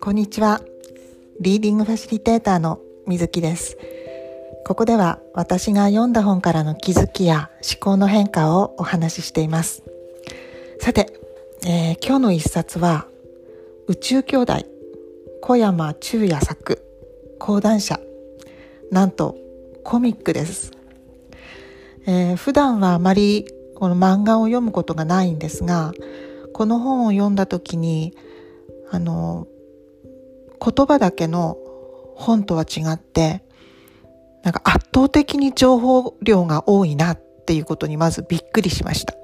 [0.00, 0.60] こんにちは。
[1.40, 2.78] リーディングファシリテーターの
[3.08, 3.76] 水木です。
[4.64, 9.82] ここでは私が読んだ本からの気づきや思考の変化をお話ししています。
[10.80, 11.12] さて、
[11.66, 13.08] えー、今日の一冊は
[13.88, 14.58] 宇宙兄弟
[15.40, 16.80] 小山中也作
[17.40, 17.98] 講談社
[18.92, 19.36] なんと
[19.82, 20.70] コミックです、
[22.06, 25.92] えー、普段はあまりこの漫画を読むことがないんですが
[26.52, 28.14] この本を読んだ時に
[28.90, 29.46] あの
[30.64, 31.56] 言葉だけの
[32.14, 33.42] 本とは違って
[34.42, 39.14] なんか圧倒的に情報量が多いなっていうことにまずびっくりしました。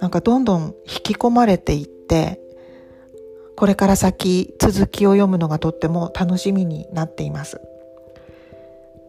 [0.00, 2.40] なんかどんどん引き込まれていって
[3.56, 7.60] これから先続きを読むのがとっても楽しみになっています。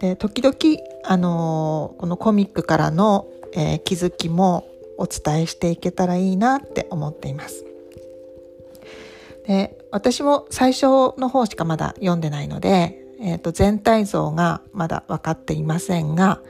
[0.03, 0.57] で時々
[1.05, 4.67] あのこのコミックからの、えー、気づきも
[4.97, 7.63] お伝えしていけたらいいなって思っています。
[9.47, 16.41] で私も最初の方しかまだ読んでないので、えー、と全体像がまだ分かっていませんが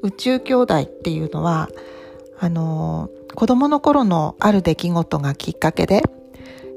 [0.00, 1.68] 宇宙兄弟っていうのは
[2.38, 6.02] あの子供の頃のある出来事がきっかけで、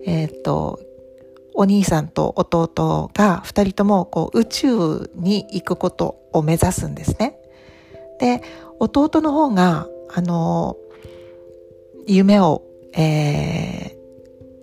[0.06, 0.82] えっ、ー、と
[1.58, 7.40] お兄さんと弟が二人ともこう宇宙に行くことを目指すんですね。
[8.20, 8.44] で、
[8.80, 10.78] 弟の方が、あの、
[12.06, 12.62] 夢を、
[12.94, 13.98] え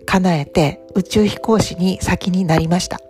[0.01, 3.01] ー、叶えて宇宙飛行士に先になりました。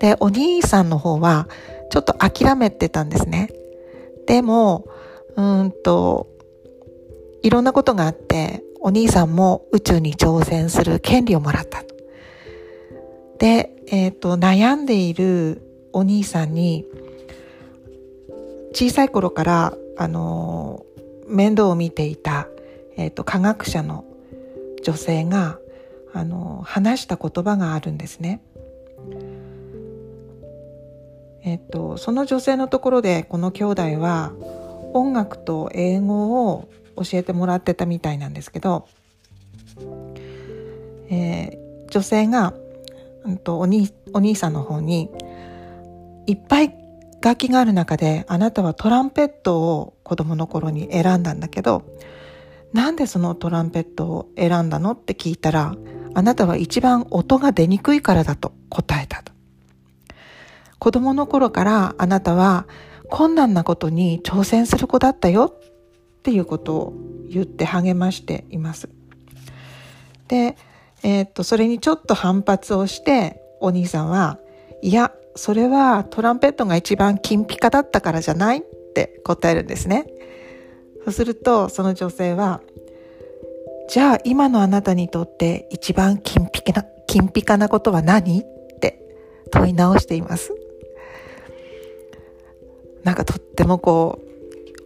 [0.00, 1.48] で、お兄さんの方は
[1.90, 3.50] ちょっと諦めてたんですね。
[4.26, 4.86] でも、
[5.36, 6.28] うんと、
[7.42, 11.87] いろんなことがあって、お兄さんも宇宙に挑戦する権利をもらった。
[13.38, 16.84] で、え、ー、と、悩んでいるお兄さんに、
[18.72, 20.84] 小さい頃から、あの、
[21.26, 22.48] 面倒を見ていた、
[22.96, 24.04] えっ、ー、と、科学者の
[24.82, 25.58] 女性が、
[26.12, 28.40] あの、話した言葉があるんですね。
[31.44, 34.32] えっ、と、その女性のところで、この兄弟は、
[34.94, 38.86] 音楽と英語を教えてもらってたみたいなんですけど、
[41.10, 42.52] えー、女性が
[43.28, 45.10] うんとお兄お兄さんの方に
[46.26, 46.74] いっぱい
[47.20, 51.84] 楽器がある中であなたはトランペットを子供の頃に選んだんだけど
[52.72, 55.74] なんでそのトランペットを選んだのって聞いたら
[56.14, 59.32] あなたは一番音が出にくいからだと答えたと。
[60.78, 62.66] 子供の頃からあなたは
[63.10, 66.94] 困難なことに挑戦する子だったよっていうことを
[67.28, 68.88] 言って励ましています。
[70.28, 70.56] で、
[71.02, 74.38] えー、っと、それにちょっと反発をして、お兄さんは、
[74.82, 78.62] いや、それはトランペットが一番金ピカだったからじゃないっ
[78.94, 80.06] て答えるんですね。
[81.04, 82.60] そうすると、その女性は、
[83.88, 88.44] じゃあ今のあなたにとって一番金ピカな、金ピカなことは何っ
[88.80, 89.00] て
[89.50, 90.52] 問い直しています。
[93.04, 94.28] なんかとってもこう、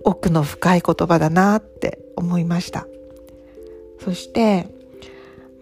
[0.04, 2.86] 奥の深い言葉だなって思いました。
[4.04, 4.68] そして、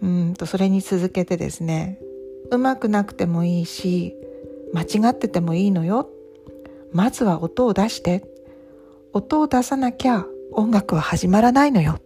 [0.01, 1.99] うんとそれに続けてですね
[2.51, 4.15] うまくなくてもいいし
[4.73, 6.09] 間違っててもいいのよ。
[6.91, 8.23] まずは音を出して
[9.13, 11.93] 音を出さなきゃ音楽は始まらないのよ。
[11.93, 12.01] っ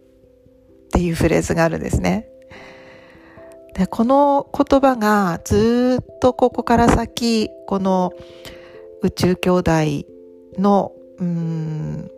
[0.92, 2.28] ていうフレーズがあるんですね。
[3.74, 8.12] でこの言葉がずっとここから先この
[9.02, 9.70] 宇宙兄弟
[10.58, 12.10] のうん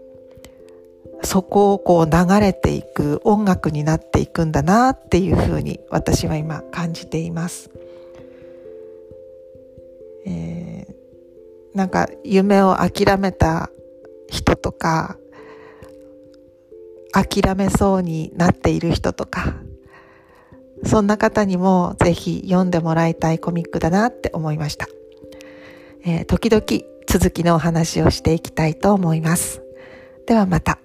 [1.22, 7.70] そこをこう流れていく音楽になっていくんだなっていうふうに私は今感じています。
[10.26, 13.70] えー、なんか夢を諦めた
[14.28, 15.16] 人とか
[17.12, 19.54] 諦めそうになっている人とか
[20.84, 24.86] そんな方にもぜひ読んでもらいたいコミックだなって思いました。
[26.04, 26.64] えー、時々
[27.06, 29.62] 続きのお話をしていきたいと思います。
[30.26, 30.78] ではまた。